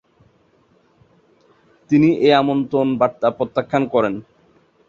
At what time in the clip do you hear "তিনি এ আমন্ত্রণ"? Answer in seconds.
1.89-2.87